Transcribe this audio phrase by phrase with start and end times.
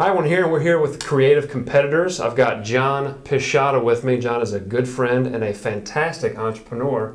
[0.00, 0.44] Hi, everyone here.
[0.44, 2.20] And we're here with Creative Competitors.
[2.20, 4.18] I've got John Pisciotta with me.
[4.18, 7.14] John is a good friend and a fantastic entrepreneur.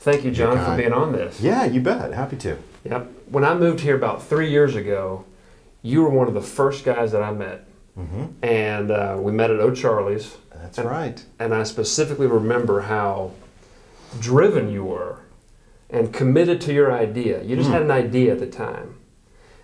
[0.00, 1.42] Thank you, John, for being on this.
[1.42, 2.14] Yeah, you bet.
[2.14, 2.56] Happy to.
[2.84, 3.10] Yep.
[3.26, 5.26] When I moved here about three years ago,
[5.82, 7.66] you were one of the first guys that I met.
[7.98, 8.42] Mm-hmm.
[8.42, 10.34] And uh, we met at O'Charlie's.
[10.54, 11.22] That's And- right.
[11.38, 13.32] And I specifically remember how
[14.20, 15.18] driven you were
[15.90, 17.42] and committed to your idea.
[17.42, 18.94] You just had an idea at the time.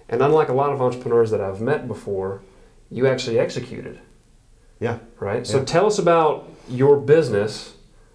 [0.06, 2.42] And unlike a lot of entrepreneurs that I've met before,
[2.90, 3.98] you actually executed,
[4.80, 4.98] Yeah.
[5.20, 5.46] right?
[5.46, 5.64] So Yeah.
[5.64, 7.74] tell us about your business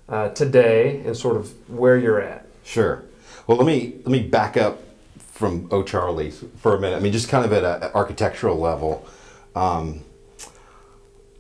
[0.10, 2.46] uh, today and sort of where you're at.
[2.64, 3.04] Sure.
[3.48, 4.80] Well, let me let me back up
[5.18, 6.96] from O'Charlie's for a minute.
[6.96, 9.06] I mean, just kind of at an architectural level.
[9.56, 10.02] Um,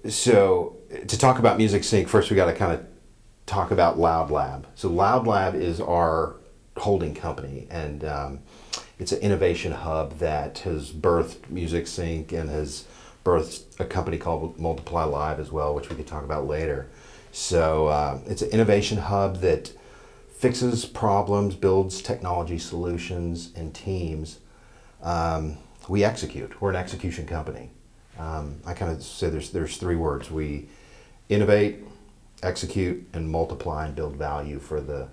[0.10, 0.76] so
[1.08, 2.86] to talk about Music Sync, first we got to kind of
[3.46, 4.68] talk about Loud Lab.
[4.76, 6.36] So Loud Lab is our
[6.78, 8.40] holding company, and um,
[9.00, 12.86] it's an innovation hub that has birthed Music Sync and has
[13.24, 16.88] birthed a company called Multiply Live as well, which we could talk about later.
[17.32, 19.72] So uh, it's an innovation hub that
[20.38, 24.40] fixes problems, builds technology solutions and teams.
[25.02, 25.58] Um,
[25.88, 26.62] we execute.
[26.62, 27.70] We're an execution company.
[28.20, 30.68] Um, I kind of say there's there's three words: we
[31.30, 31.80] innovate,
[32.44, 35.08] execute, and multiply and build value for the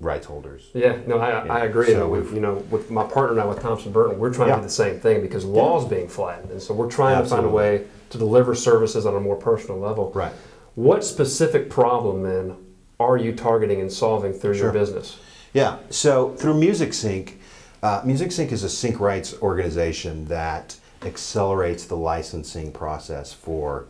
[0.00, 0.70] rights holders.
[0.74, 1.86] Yeah, no, I, I agree.
[1.86, 4.56] So with, you know, with my partner and I, with Thompson Burton, we're trying to
[4.56, 7.44] do the same thing because law is being flattened, and so we're trying to find
[7.44, 10.12] a way to deliver services on a more personal level.
[10.14, 10.32] Right.
[10.74, 12.56] What specific problem then
[13.00, 15.18] are you targeting and solving through your business?
[15.52, 15.78] Yeah.
[15.90, 17.40] So through Music Sync,
[17.82, 23.86] uh, Music Sync is a sync rights organization that accelerates the licensing process for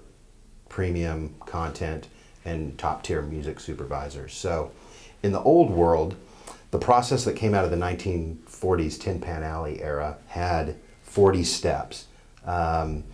[0.68, 2.08] premium content
[2.44, 4.34] and top tier music supervisors.
[4.34, 4.72] So
[5.24, 6.14] in the old world,
[6.70, 12.06] the process that came out of the 1940s Tin Pan Alley era had 40 steps.
[12.44, 13.04] Um,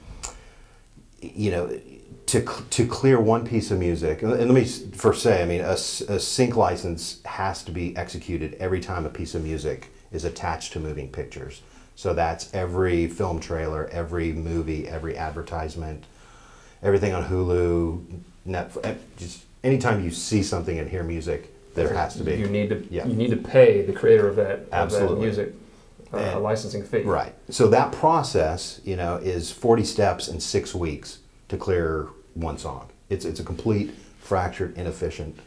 [1.22, 1.81] you know,
[2.26, 5.76] to, to clear one piece of music, and let me first say, I mean, a
[5.76, 10.81] sync license has to be executed every time a piece of music is attached to
[10.81, 11.62] moving pictures.
[11.94, 16.04] So that's every film trailer, every movie, every advertisement,
[16.82, 18.99] everything on Hulu, Netflix.
[19.16, 22.36] Just anytime you see something and hear music, there has to be.
[22.36, 23.06] You need to Yeah.
[23.06, 25.54] you need to pay the creator of that, of that music
[26.12, 27.03] uh, a licensing fee.
[27.03, 27.34] Right.
[27.50, 32.88] So that process, you know, is 40 steps in six weeks to clear one song.
[33.08, 35.38] It's, it's a complete, fractured, inefficient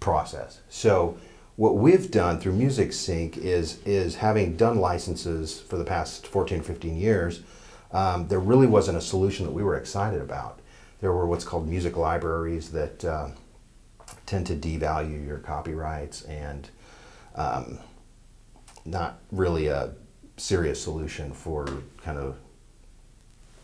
[0.00, 0.60] process.
[0.68, 1.18] So
[1.56, 6.62] what we've done through Music Sync is, is having done licenses for the past 14,
[6.62, 7.40] 15 years,
[7.92, 10.60] um, there really wasn't a solution that we were excited about.
[11.00, 13.28] There were what's called music libraries that uh,
[14.26, 16.68] tend to devalue your copyrights and
[17.34, 17.78] um,
[18.84, 19.94] not really a
[20.36, 21.66] serious solution for
[22.02, 22.36] kind of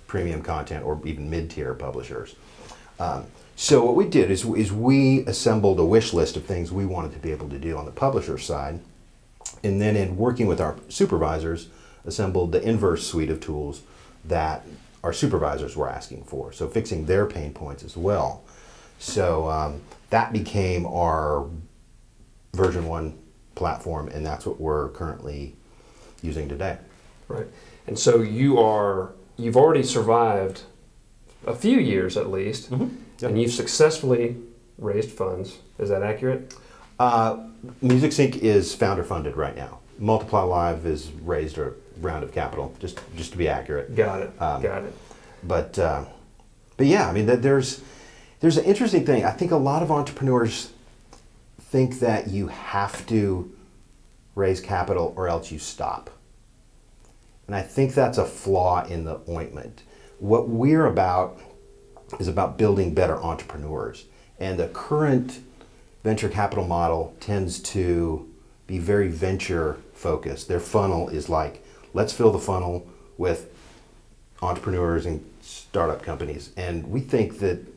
[0.06, 2.37] premium content or even mid-tier publishers.
[2.99, 6.87] Um, so what we did is, is we assembled a wish list of things we
[6.87, 8.81] wanted to be able to do on the publisher side,
[9.62, 11.69] and then in working with our supervisors,
[12.04, 13.83] assembled the inverse suite of tools
[14.25, 14.65] that
[15.03, 16.53] our supervisors were asking for.
[16.53, 18.43] So fixing their pain points as well.
[18.99, 19.83] So um,
[20.15, 21.45] that became our
[22.53, 23.19] version one
[23.57, 25.57] platform, and that's what we're currently
[26.23, 26.79] using today.
[27.27, 27.47] Right.
[27.89, 30.63] And so you are you've already survived
[31.49, 32.95] a few years at least, Mm-hmm.
[33.19, 33.31] Yep.
[33.31, 34.37] and you've successfully
[34.79, 35.59] raised funds.
[35.79, 36.55] Is that accurate?
[37.01, 37.49] Uh,
[37.83, 39.81] Music Sync is founder funded right now.
[39.99, 43.97] Multiply Live has raised a round of capital, just just to be accurate.
[43.97, 44.31] Got it.
[44.41, 44.95] Um, Got it.
[45.43, 46.05] But uh,
[46.77, 47.81] but yeah, I mean, that there's
[48.44, 49.25] there's an interesting thing.
[49.25, 50.71] I think a lot of entrepreneurs
[51.59, 53.50] think that you have to
[54.34, 56.10] raise capital or else you stop.
[57.47, 59.83] And I think that's a flaw in the ointment.
[60.19, 61.41] What we're about
[62.21, 64.04] is about building better entrepreneurs.
[64.38, 65.41] And the current
[66.03, 68.30] venture capital model tends to
[68.66, 70.48] be very venture focused.
[70.48, 71.65] Their funnel is like,
[71.95, 72.86] let's fill the funnel
[73.16, 73.51] with
[74.42, 76.51] entrepreneurs and startup companies.
[76.59, 77.73] And we think that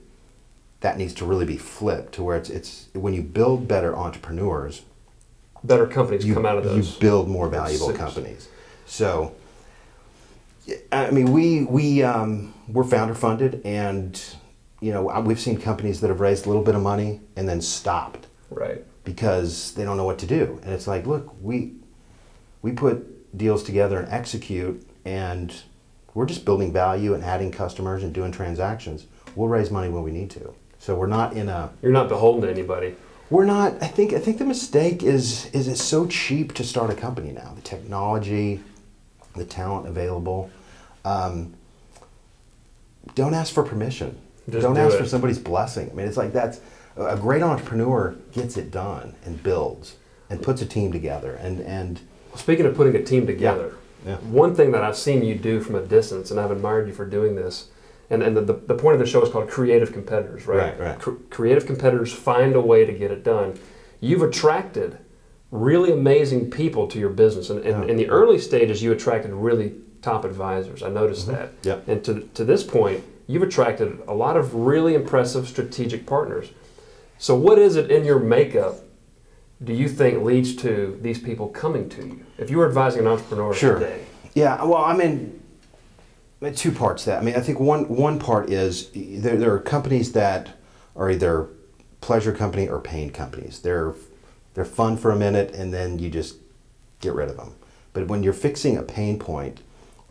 [0.81, 4.83] that needs to really be flipped to where it's, it's when you build better entrepreneurs,
[5.63, 6.93] Better companies you, come out of those.
[6.93, 7.97] you build more valuable Six.
[7.97, 8.47] companies.
[8.85, 9.35] So,
[10.91, 14.21] I mean, we we um, we're founder funded, and
[14.79, 17.61] you know we've seen companies that have raised a little bit of money and then
[17.61, 18.83] stopped right.
[19.03, 20.59] because they don't know what to do.
[20.63, 21.73] And it's like, look, we
[22.61, 25.53] we put deals together and execute, and
[26.13, 29.07] we're just building value and adding customers and doing transactions.
[29.35, 30.53] We'll raise money when we need to.
[30.79, 32.95] So we're not in a You're not beholden to anybody.
[33.29, 33.73] we're not.
[33.81, 34.13] I think.
[34.13, 37.53] I think the mistake is is it's so cheap to start a company now.
[37.55, 38.61] The technology,
[39.35, 40.49] the talent available.
[41.05, 41.53] um,
[43.15, 44.17] don't ask for permission.
[44.49, 44.99] Just don't do ask it.
[44.99, 45.89] for somebody's blessing.
[45.89, 46.59] I mean, it's like that's
[46.95, 49.95] a great entrepreneur gets it done and builds
[50.29, 51.99] and puts a team together and and
[52.35, 53.73] Speaking of putting a team together,
[54.05, 54.17] Yeah.
[54.17, 57.03] one thing that I've seen you do from a distance, and I've admired you for
[57.05, 57.69] doing this,
[58.09, 60.77] and, and the, the, the point of the show is called Creative Competitors, right?
[60.77, 60.99] Right, right.
[60.99, 63.59] Cr- creative competitors find a way to get it done.
[63.99, 64.97] You've attracted
[65.51, 67.49] really amazing people to your business.
[67.49, 67.89] And, and Yeah.
[67.89, 70.83] in the early stages, you attracted really top advisors.
[70.83, 71.49] I noticed that.
[71.61, 71.67] Mm-hmm.
[71.67, 71.87] Yep.
[71.87, 76.51] And to, to this point, you've attracted a lot of really impressive strategic partners.
[77.17, 78.75] So, what is it in your makeup
[79.63, 82.25] do you think leads to these people coming to you?
[82.37, 83.79] If you were advising an entrepreneur Sure.
[83.79, 84.01] today,
[84.35, 85.41] Yeah, well, I mean,
[86.55, 87.19] two parts to that.
[87.21, 90.49] I mean, I think one one part is there, there are companies that
[90.95, 91.49] are either
[92.01, 93.59] pleasure company or pain companies.
[93.59, 93.93] They're
[94.53, 96.37] they're fun for a minute and then you just
[96.99, 97.53] get rid of them.
[97.93, 99.61] But when you're fixing a pain point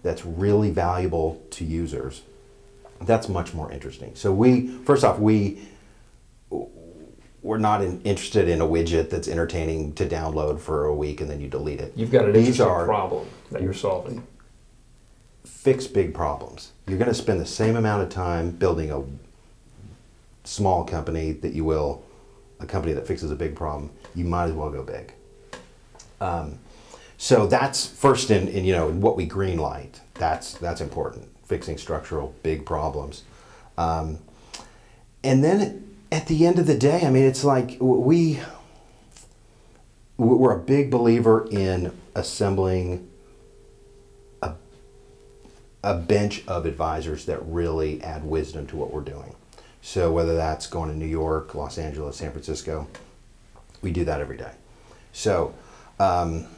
[0.02, 2.23] that's really valuable to users,
[3.00, 4.14] that's much more interesting.
[4.14, 5.61] So we first off we
[7.43, 11.31] we're not in, interested in a widget that's entertaining to download for a week and
[11.31, 11.93] then you delete it.
[11.94, 14.26] you've got an These interesting are- problem that you're solving.
[15.46, 16.72] Fix big problems.
[16.87, 19.02] You're going to spend the same amount of time building a
[20.44, 22.04] small company that you will
[22.58, 23.90] a company that fixes a big problem.
[24.14, 25.12] You might as well go big.
[26.20, 26.58] Um,
[27.19, 30.00] so that's first in, in you know in what we green light.
[30.14, 31.28] That's that's important.
[31.44, 33.22] Fixing structural big problems,
[33.78, 34.19] um,
[35.22, 38.40] and then at the end of the day, I mean, it's like we
[40.16, 43.08] we're a big believer in assembling
[45.86, 49.36] a bench of advisors that really add wisdom to what we're doing.
[49.82, 52.88] So whether that's going to New York, Los Angeles, San Francisco,
[53.82, 54.50] we do that every day.
[55.12, 55.54] So
[56.00, 56.48] um,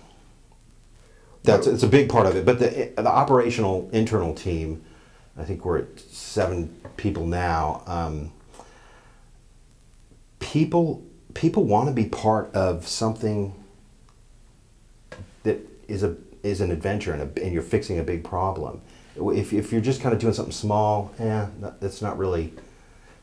[1.43, 2.47] that's it's a big part of it.
[2.47, 4.83] But the the operational internal team,
[5.37, 7.83] I think we're at seven people now.
[7.87, 8.33] Um,
[10.39, 11.05] people
[11.35, 13.53] people want to be part of something
[15.43, 18.81] that is a is an adventure and, a, and you're fixing a big problem.
[19.21, 21.49] If, if you're just kind of doing something small, yeah,
[21.81, 22.53] that's not really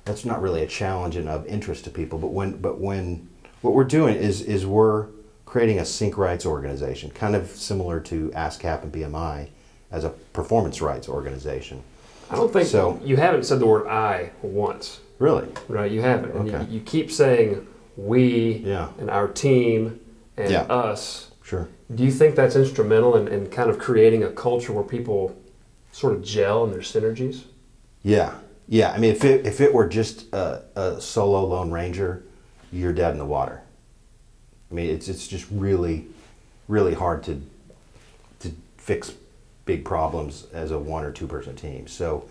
[0.06, 2.20] that's not really a challenge and of interest to people.
[2.20, 3.28] But when but when
[3.62, 5.08] what we're doing is is we're
[5.46, 9.48] creating a sync rights organization, kind of similar to ASCAP and BMI
[9.92, 11.82] as a performance rights organization.
[12.30, 15.48] I don't think So- you haven't said the word I once, Really?
[15.70, 15.90] right?
[15.90, 16.32] You haven't.
[16.36, 16.66] And Okay.
[16.66, 17.66] you, you keep saying
[17.96, 18.90] we Yeah.
[19.00, 20.00] and our team
[20.36, 20.64] and Yeah.
[20.64, 21.32] us.
[21.44, 21.68] Sure.
[21.94, 25.36] Do you think that's instrumental in, in kind of creating a culture where people
[25.96, 27.44] sort of gel and their synergies?
[28.04, 28.36] Yeah,
[28.68, 28.92] yeah.
[28.92, 32.22] I mean, if it if it were just a, a solo lone ranger,
[32.70, 33.62] you're dead in the water.
[34.70, 36.08] I mean, it's it's just really,
[36.68, 37.42] really hard to
[38.40, 39.14] to fix
[39.64, 41.88] big problems as a one or two person team.
[41.88, 42.28] So,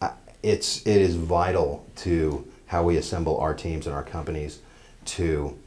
[0.00, 0.12] uh,
[0.42, 4.60] it's it is vital to how we assemble our teams and our companies
[5.04, 5.58] to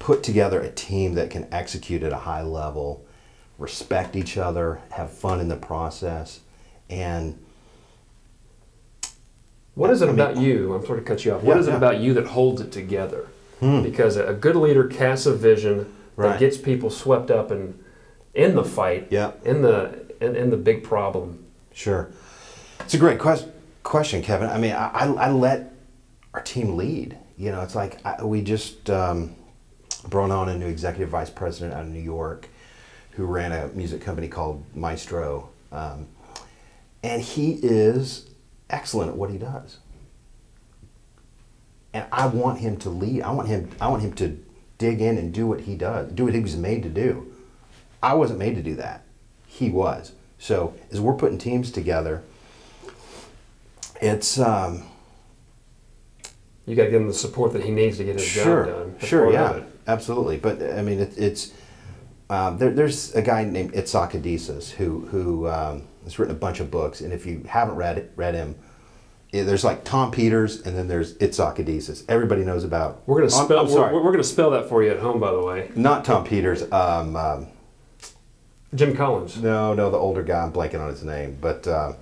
[0.00, 3.05] put together a team that can execute at a high level,
[3.58, 6.40] respect each other, have fun in the process,
[6.90, 7.38] and
[9.74, 10.74] What is it I mean- about you?
[10.74, 11.42] I'm sort of cut you off.
[11.42, 11.76] What Yeah, is it yeah.
[11.76, 13.26] about you that holds it together?
[13.60, 13.82] Hmm.
[13.82, 16.38] Because a good leader casts a vision that Right.
[16.38, 17.78] gets people swept up in
[18.34, 19.32] in the fight, Yeah.
[19.44, 21.44] in the in, in the big problem.
[21.72, 22.08] Sure.
[22.80, 23.48] It's a great quest-
[23.82, 24.48] question, Kevin.
[24.50, 25.72] I mean, I, I, I let
[26.34, 27.16] our team lead.
[27.38, 29.34] You know, it's like I, we just um,
[30.08, 32.48] brought on a new executive vice president out of New York
[33.16, 35.48] who ran a music company called Maestro.
[35.72, 36.06] Um,
[37.02, 38.28] and he is
[38.68, 39.78] excellent at what he does.
[41.94, 43.22] And I want him to lead.
[43.22, 44.38] I want him I want him to
[44.78, 47.32] dig in and do what he does, do what he was made to do.
[48.02, 49.02] I wasn't made to do that.
[49.46, 50.12] He was.
[50.38, 52.22] So as we're putting teams together,
[54.02, 54.82] it's um,
[56.66, 58.74] You got to give him the support that he needs to get his sure, job
[58.74, 59.08] done.
[59.08, 60.36] Sure, yeah, absolutely.
[60.36, 61.52] But I mean, it, it's
[62.28, 66.60] um, there, there's a guy named Ichak Adizes who who um, has written a bunch
[66.60, 68.56] of books, and if you haven't read it, read him,
[69.32, 72.04] eh, there's like Tom Peters, and then there's Ichak Adizes.
[72.08, 73.02] Everybody knows about.
[73.06, 73.60] We're gonna I'm- spell.
[73.60, 75.70] I'm sorry, we're, we're gonna spell that for you at home, by the way.
[75.76, 76.62] not Tom Peters.
[76.72, 77.46] Um, um,
[78.74, 79.40] Jim Collins.
[79.40, 80.42] No, no, the older guy.
[80.42, 81.92] I'm blanking on his name, but uh,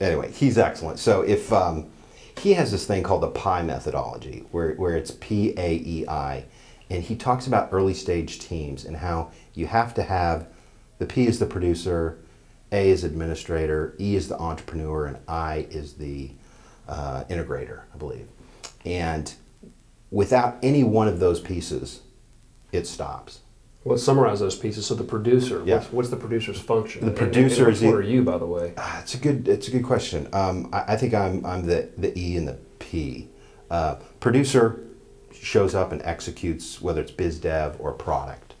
[0.00, 0.98] anyway, he's excellent.
[0.98, 1.86] So if um,
[2.38, 6.44] he has this thing called the PI methodology, where where it's P A E I,
[6.90, 10.48] and he talks about early stage teams and how you have to have
[10.98, 12.18] the P is the producer,
[12.72, 16.30] A is administrator, E is the entrepreneur, and I is the
[16.88, 18.26] uh, integrator, I believe.
[18.84, 19.32] And
[20.10, 22.00] without any one of those pieces,
[22.72, 23.40] it stops.
[23.84, 24.84] Well, summarize those pieces.
[24.84, 25.76] So the producer, Yeah.
[25.76, 27.00] what's, what's the producer's function?
[27.00, 28.74] The And- and- producer and is What the- are you, by the way?
[28.76, 29.48] Ah, it's a good.
[29.48, 30.28] It's a good question.
[30.34, 33.28] Um, I, I think I'm I'm the the E and the P.
[33.70, 34.80] Uh, producer
[35.32, 38.54] shows up and executes whether it's biz dev or product.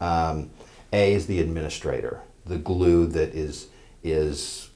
[0.00, 0.50] Um,
[0.92, 3.68] a is the administrator, the glue that is
[4.02, 4.70] is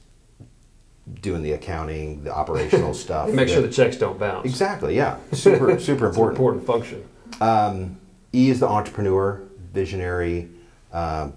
[1.21, 3.29] doing the accounting, the operational stuff.
[3.31, 4.45] Make sure the checks don't bounce.
[4.45, 4.95] exactly.
[4.95, 6.37] Yeah, super super important.
[6.37, 7.07] important function.
[7.41, 7.97] Um,
[8.33, 9.41] e is the entrepreneur,
[9.73, 10.49] visionary
[10.93, 11.33] um,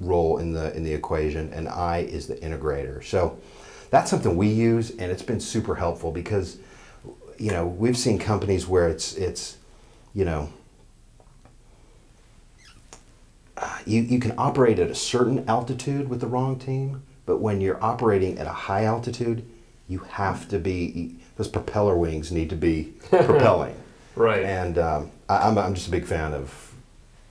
[0.00, 3.04] role in the in the equation, and I is the integrator.
[3.04, 3.38] So
[3.90, 6.58] that's something we use, and it's been super helpful because
[7.40, 9.56] you know we've seen companies where it's it's
[10.14, 10.52] you know
[13.56, 17.60] uh, you, you can operate at a certain altitude with the wrong team, but when
[17.60, 19.44] you're operating at a high altitude,
[19.88, 23.74] you have to be those propeller wings need to be propelling.
[24.16, 24.42] Right.
[24.44, 26.72] And um, I, I'm, I'm just a big fan of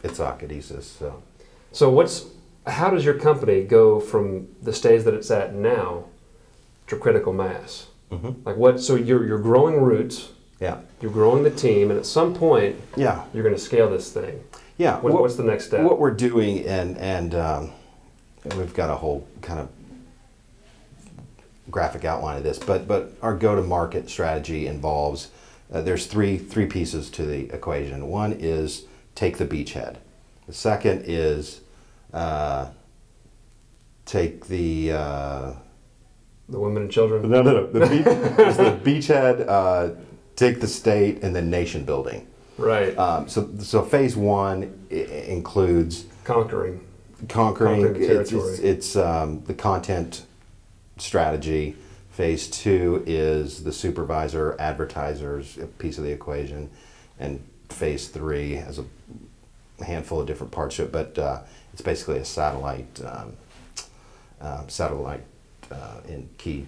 [0.04, 0.84] Ichak Adizes.
[0.84, 1.22] So
[1.72, 2.26] So what's
[2.68, 6.06] how does your company go from the stage that it's at now
[6.88, 7.89] to critical mass?
[8.12, 8.46] Mhm.
[8.46, 8.80] Like what?
[8.82, 13.24] So you're you're growing roots, yeah, you're growing the team, and at some point yeah,
[13.34, 14.44] you're going to scale this thing.
[14.78, 14.96] yeah.
[15.00, 15.84] What, What- what's the next step?
[15.84, 17.72] What we're doing, and and um,
[18.58, 19.68] we've got a whole kind of
[21.70, 25.30] graphic outline of this, but but our go-to-market strategy involves
[25.72, 28.08] uh, there's three three pieces to the equation.
[28.08, 29.98] One is take the beachhead.
[30.48, 31.62] The second is
[32.12, 32.70] uh,
[34.06, 35.52] take the uh,
[36.50, 37.30] the women and children.
[37.30, 39.48] no no no the, beach, it's the beachhead.
[39.48, 39.96] Uh,
[40.36, 42.26] take the state and then nation building.
[42.58, 42.98] Right.
[42.98, 46.86] Um, so so phase one i- includes Conquering.
[47.28, 48.54] conquering Conquering the it's, territory.
[48.54, 50.26] it's, it's um, the content
[50.98, 51.76] strategy
[52.12, 56.70] phase two is the supervisor advertisers piece of the equation
[57.20, 61.40] and phase three has a handful of different parts to it but uh,
[61.72, 63.34] it's basically a satellite um,
[64.42, 65.24] um, satellite
[65.72, 66.66] uh, in key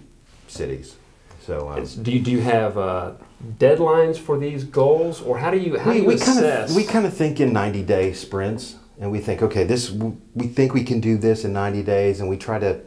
[0.48, 0.96] cities
[1.44, 3.12] so um, do you do you have uh,
[3.58, 6.70] deadlines for these goals, or how do you how do you kind assess?
[6.70, 10.46] of we kind of think in 90 day sprints and we think okay this we
[10.46, 12.80] think we can do this in 90 days and we try to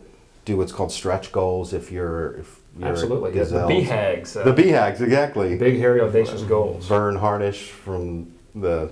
[0.45, 3.35] do what's called stretch goals if you're if you're Absolutely.
[3.35, 3.67] Yeah, the.
[3.67, 4.37] BHAGs.
[4.37, 6.87] Uh, the BHAGs exactly big, hairy, audacious goals.
[6.87, 8.91] Verne Harnish from the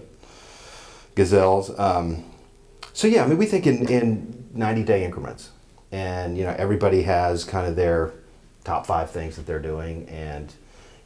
[1.15, 1.77] Gazelles.
[1.77, 2.23] Um,
[2.93, 5.49] so yeah, I mean, we think in, in 90 day increments,
[5.93, 8.11] and you know, everybody has kind of their
[8.63, 10.51] top five things that they're doing, and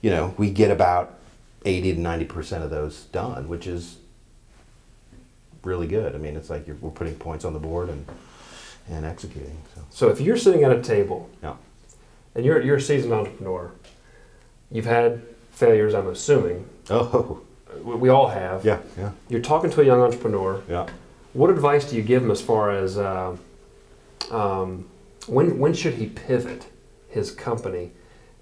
[0.02, 1.16] you know, we get about
[1.66, 3.98] 80 to 90 percent of those done, which is
[5.64, 6.16] really good.
[6.16, 8.06] I mean, it's like you're, we're putting points on the board and
[8.90, 9.58] and executing.
[9.76, 11.56] So So if you're sitting at a table yeah,
[12.36, 13.72] and you're you're a seasoned entrepreneur,
[14.72, 15.94] you've had failures.
[15.94, 17.42] I'm assuming oh
[17.84, 18.64] we, we all have.
[18.64, 20.62] yeah, yeah, You're talking to a young entrepreneur.
[20.70, 20.88] yeah.
[21.34, 23.36] What advice do you give them as far as uh,
[24.32, 24.90] um,
[25.28, 26.68] when when should he pivot
[27.10, 27.92] his company?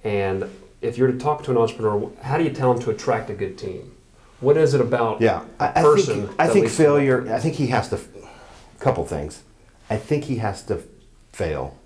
[0.03, 0.49] And
[0.81, 3.33] if you're to talk to an entrepreneur, how do you tell him to attract a
[3.33, 3.95] good team?
[4.39, 5.21] What is it about?
[5.21, 7.33] Yeah, I, I person think I think to failure.
[7.33, 7.99] I think he has to.
[8.79, 9.41] Couple things.
[9.89, 10.83] I think he has to
[11.31, 11.77] fail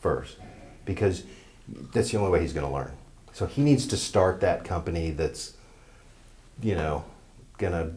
[0.00, 0.36] first
[0.84, 1.22] because
[1.92, 2.92] that's the only way he's going to learn.
[3.32, 5.54] So he needs to start that company that's,
[6.62, 7.04] you know,
[7.58, 7.92] gonna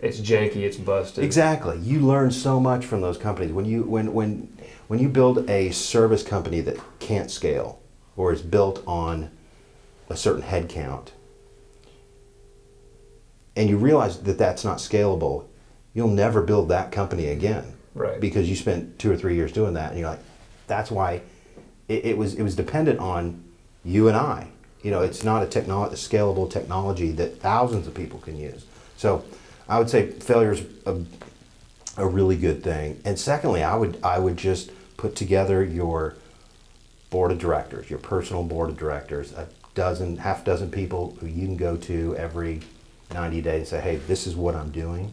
[0.00, 0.58] It's janky.
[0.58, 1.24] It's busted.
[1.24, 1.78] exactly.
[1.78, 5.70] You learn so much from those companies when you when when when you build a
[5.70, 7.80] service company that can't scale
[8.16, 9.30] or is built on
[10.08, 11.08] a certain headcount,
[13.56, 15.46] and you realize that that's not scalable,
[15.94, 17.74] you'll never build that company again.
[17.94, 18.20] Right.
[18.20, 20.20] Because you spent two or three years doing that, and you're like,
[20.68, 21.22] that's why
[21.88, 23.42] it, it was it was dependent on
[23.84, 24.48] you and I.
[24.82, 28.64] You know, it's not a technolo- a scalable technology that thousands of people can use.
[28.96, 29.24] So,
[29.68, 31.00] I would say failure is a,
[31.96, 33.00] a really good thing.
[33.04, 36.16] And secondly, I would I would just put together your
[37.10, 41.46] board of directors, your personal board of directors, a dozen, half dozen people who you
[41.46, 42.60] can go to every
[43.12, 45.12] 90 days and say, hey, this is what I'm doing.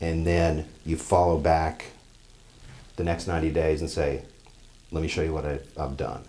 [0.00, 1.86] And then you follow back
[2.96, 4.22] the next 90 days and say,
[4.90, 6.24] let me show you what I, I've done.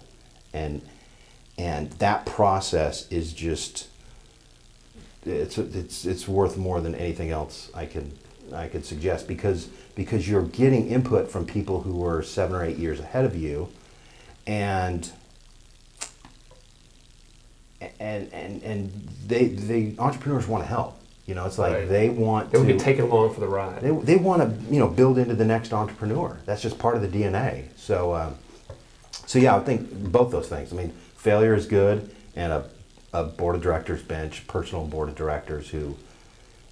[0.53, 0.81] And,
[1.57, 3.87] and that process is just,
[5.25, 8.11] it's, it's, it's worth more than anything else I could,
[8.53, 12.77] I could suggest because, because you're getting input from people who are seven or eight
[12.77, 13.69] years ahead of you
[14.47, 15.09] and
[17.99, 18.89] and and and
[19.27, 20.97] they the entrepreneurs want to help.
[21.25, 21.89] You know, it's like Right.
[21.89, 23.81] they want They would to be taken along for the ride.
[23.81, 26.39] they, they want to you know build into the next entrepreneur.
[26.45, 27.65] That's just part of the DNA.
[27.77, 28.35] So um,
[29.25, 30.71] so yeah, I think both those things.
[30.71, 32.69] I mean, failure is good, and a,
[33.15, 35.95] a board of directors bench, personal board of directors who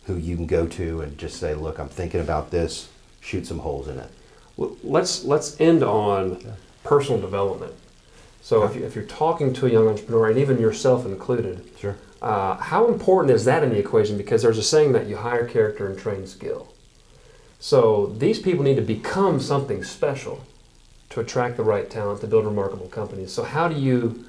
[0.05, 2.89] who you can go to and just say, "Look, I'm thinking about this.
[3.21, 4.09] Shoot some holes in it."
[4.57, 7.73] Well, let's let's end on personal development.
[8.41, 11.95] So if, you, if you're talking to a young entrepreneur, and even yourself included, Sure.
[12.21, 14.17] uh, how important is that in the equation?
[14.17, 16.67] Because there's a saying that you hire character and train skill.
[17.61, 20.43] So these people need to become something special
[21.11, 23.31] to attract the right talent to build remarkable companies.
[23.31, 24.25] So how do you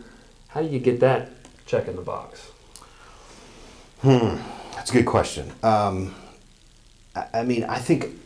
[0.49, 1.31] how do you get that
[1.67, 2.51] check in the box?
[4.03, 4.37] Hmm,
[4.75, 5.51] that's a good question.
[5.63, 6.15] Um,
[7.15, 8.21] I, I mean, I think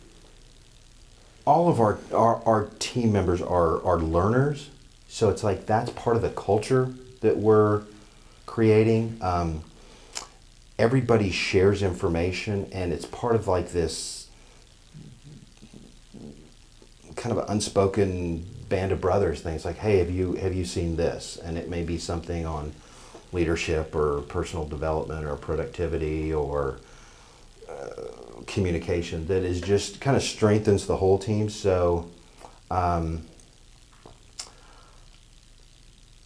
[1.45, 4.69] all of our, our, our team members are, are learners.
[5.07, 7.83] So it's like that's part of the culture that we're
[8.45, 9.17] creating.
[9.21, 9.63] Um,
[10.77, 14.27] everybody shares information, and it's part of like this
[17.15, 19.55] kind of unspoken band of brothers thing.
[19.55, 21.37] It's like, hey, have you have you seen this?
[21.37, 22.73] And it may be something on
[23.31, 26.79] leadership or personal development or productivity or
[27.69, 31.49] uh, communication that is just kind of strengthens the whole team.
[31.49, 32.09] So
[32.71, 33.25] um,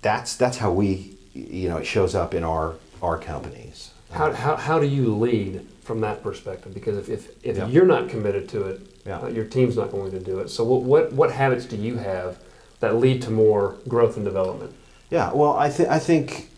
[0.02, 3.92] that's that's how we you know it shows up in our our companies.
[4.12, 6.72] How, how, how do you lead from that perspective?
[6.74, 7.68] Because if, if, if Yeah.
[7.68, 9.20] you're not committed to it, Yeah.
[9.22, 10.50] uh, your team's not going to do it.
[10.50, 12.38] So what, what, what habits do you have
[12.80, 14.76] that lead to more growth and development?
[15.10, 16.50] Yeah, well, I think I think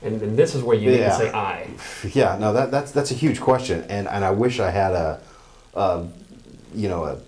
[0.00, 1.68] And, and this is where you need to say I.
[2.14, 5.20] Yeah, no, that, that's that's a huge question, and and I wish I had a,
[5.74, 6.06] a,
[6.74, 7.18] you know, a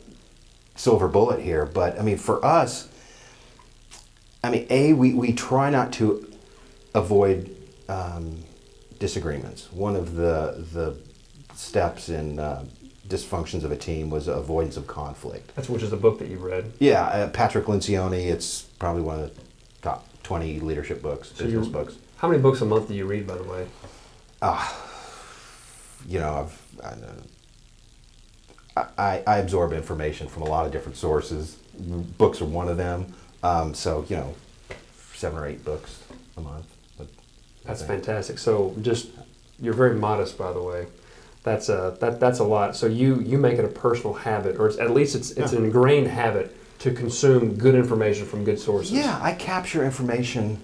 [0.77, 1.67] silver bullet here.
[1.67, 2.89] But I mean, for us,
[4.45, 6.31] I mean, a we, we try not to
[6.95, 7.55] avoid
[7.89, 8.45] um,
[9.01, 9.73] disagreements.
[9.73, 10.97] One of the the
[11.57, 12.65] steps in uh,
[13.09, 15.53] dysfunctions of a team was avoidance of conflict.
[15.57, 16.73] That's which is the book that you read.
[16.79, 18.27] Yeah, uh, Patrick Lencioni.
[18.31, 19.41] It's probably one of the
[19.83, 21.97] top twenty leadership books, So business you- books.
[22.21, 23.67] How many books a month do you read, by the way?
[24.43, 24.77] Ah.
[26.07, 31.57] You know, I've, I, know- I, I absorb information from a lot of different sources.
[32.19, 33.15] Books are one of them.
[33.43, 34.35] Um, so, you know,
[35.15, 36.03] seven or eight books
[36.37, 36.67] a month.
[37.65, 38.39] That's fantastic.
[38.39, 39.09] So just
[39.61, 40.87] you're very modest, by the way.
[41.43, 42.75] That's a that that's a lot.
[42.77, 45.59] So you you make it a personal habit, or it's, at least it's it's Yeah.
[45.61, 48.93] an ingrained habit to consume good information from good sources.
[48.93, 50.59] Yeah, I capture information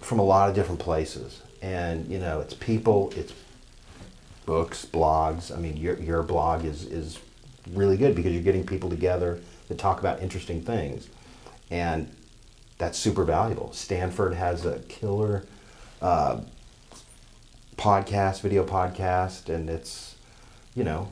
[0.00, 1.40] from a lot of different places.
[1.62, 3.32] And, you know, it's people, it's
[4.46, 5.54] books, blogs.
[5.54, 7.18] I mean, your, your blog is, is
[7.72, 11.08] really good because you're getting people together that talk about interesting things.
[11.70, 12.14] And
[12.78, 13.72] that's super valuable.
[13.72, 15.44] Stanford has a killer
[16.00, 16.40] uh,
[17.76, 20.16] podcast, video podcast, and it's,
[20.74, 21.08] you know,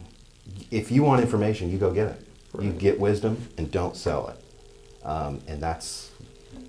[0.70, 2.24] if you want information, you go get it.
[2.58, 5.06] You get wisdom and don't sell it.
[5.06, 6.10] Um, and that's,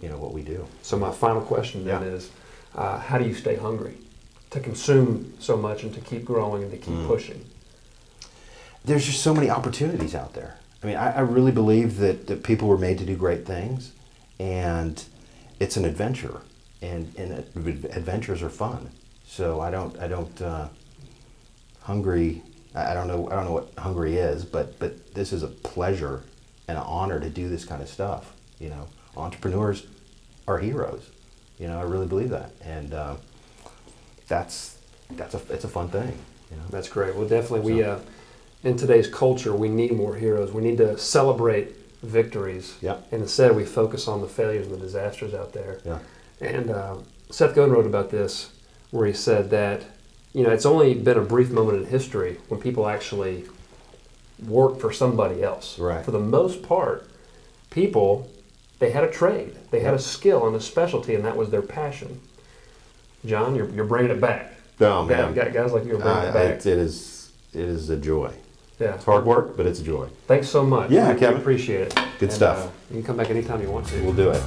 [0.02, 0.66] you know, what we do.
[0.82, 2.08] So my final question then Yeah.
[2.10, 2.30] is,
[2.76, 3.96] uh, how do you stay hungry
[4.52, 7.08] to consume so much and to keep growing and to keep Mm.
[7.08, 7.46] pushing?
[8.86, 10.56] there's just so many opportunities out there.
[10.82, 13.92] I mean, I, I really believe that, that people were made to do great things,
[14.40, 15.04] and
[15.60, 16.42] it's an adventure,
[16.82, 18.90] and, and ad- adventures are fun.
[19.28, 20.70] So I don't, I don't, uh,
[21.82, 22.42] hungry.
[22.74, 25.48] I I don't know, I don't know what hungry is, but but this is a
[25.48, 26.24] pleasure
[26.68, 28.34] and an honor to do this kind of stuff.
[28.60, 28.88] You know,
[29.20, 29.86] entrepreneurs
[30.48, 31.10] are heroes.
[31.58, 33.16] You know, I really believe that, and uh,
[34.28, 34.78] that's
[35.12, 36.18] that's a it's a fun thing.
[36.50, 37.16] You know, That's great.
[37.16, 38.00] Well, definitely, we uh,
[38.64, 40.52] in today's culture, we need more heroes.
[40.52, 42.76] We need to celebrate victories.
[42.82, 42.98] Yeah.
[43.12, 45.80] And instead, we focus on the failures and the disasters out there.
[45.86, 46.00] yeah.
[46.42, 46.96] And uh,
[47.30, 48.52] Seth Godin wrote about this,
[48.92, 49.84] where he said that
[50.34, 53.46] you know it's only been a brief moment in history when people actually
[54.48, 55.78] work for somebody else.
[55.78, 56.04] Right.
[56.04, 57.10] For the most part,
[57.70, 58.32] people
[58.80, 61.62] they had a trade, they had a skill and a specialty, and that was their
[61.62, 62.20] passion.
[63.26, 64.54] John, you're, you're bringing it back.
[64.80, 65.34] Oh, man.
[65.34, 66.46] guy- guys like you are bringing it back.
[66.52, 68.32] it, it is it is a joy.
[68.80, 68.94] yeah.
[68.96, 70.08] It's hard work, but it's a joy.
[70.28, 70.89] Thanks so much.
[70.92, 71.42] Yeah, We- we Kevin.
[71.42, 71.96] appreciate it.
[72.20, 72.58] Good And, stuff.
[72.68, 74.02] uh, you can come back anytime you want to.
[74.04, 74.42] We'll do it.